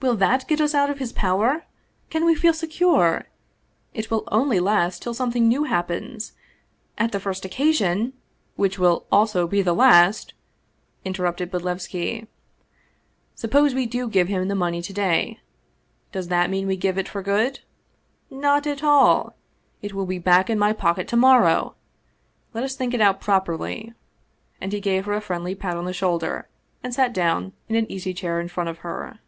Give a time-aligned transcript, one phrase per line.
[0.00, 1.64] "Will that get us out of his power?
[2.08, 3.26] Can we feel secure?
[3.92, 6.32] It will only last till something new hap pens.
[6.96, 8.14] At the first occasion"
[8.56, 10.32] "Which will also be the last!"
[11.04, 12.28] interrupted Bodlevski.
[13.34, 15.40] "Suppose we do give him the money to day;
[16.12, 17.58] does that mean that we give it for good?
[18.30, 19.34] Not at all!
[19.82, 21.74] It will be back in my pocket to morrow!
[22.54, 23.92] Let us think it out properly!""
[24.60, 26.48] and he gave her a friendly pat on the shoulder,
[26.82, 29.18] and sat down in an easy chair in front of her.